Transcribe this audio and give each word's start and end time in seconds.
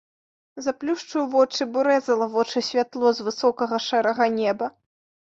Заплюшчыў 0.67 1.27
вочы, 1.35 1.61
бо 1.77 1.85
рэзала 1.89 2.31
вочы 2.33 2.65
святло 2.71 3.15
з 3.21 3.31
высокага 3.31 3.85
шэрага 3.89 4.33
неба. 4.43 4.77